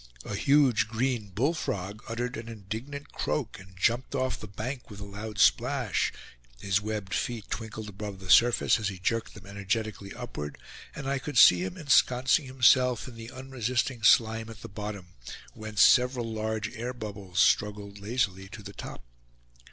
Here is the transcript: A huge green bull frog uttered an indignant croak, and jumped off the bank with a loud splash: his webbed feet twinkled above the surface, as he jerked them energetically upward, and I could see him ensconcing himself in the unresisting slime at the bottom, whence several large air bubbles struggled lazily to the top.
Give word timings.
A 0.25 0.33
huge 0.33 0.87
green 0.87 1.29
bull 1.29 1.53
frog 1.53 2.01
uttered 2.09 2.35
an 2.35 2.47
indignant 2.49 3.11
croak, 3.11 3.59
and 3.59 3.77
jumped 3.77 4.15
off 4.15 4.39
the 4.39 4.47
bank 4.47 4.89
with 4.89 4.99
a 4.99 5.05
loud 5.05 5.37
splash: 5.37 6.11
his 6.59 6.81
webbed 6.81 7.13
feet 7.13 7.51
twinkled 7.51 7.87
above 7.87 8.19
the 8.19 8.31
surface, 8.31 8.79
as 8.79 8.87
he 8.87 8.97
jerked 8.97 9.35
them 9.35 9.45
energetically 9.45 10.11
upward, 10.13 10.57
and 10.95 11.07
I 11.07 11.19
could 11.19 11.37
see 11.37 11.63
him 11.63 11.77
ensconcing 11.77 12.45
himself 12.47 13.07
in 13.07 13.13
the 13.15 13.29
unresisting 13.29 14.01
slime 14.01 14.49
at 14.49 14.61
the 14.61 14.67
bottom, 14.69 15.09
whence 15.53 15.83
several 15.83 16.33
large 16.33 16.75
air 16.75 16.95
bubbles 16.95 17.39
struggled 17.39 17.99
lazily 17.99 18.47
to 18.49 18.63
the 18.63 18.73
top. 18.73 19.03